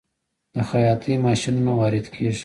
[0.55, 2.39] د خیاطۍ ماشینونه وارد کیږي؟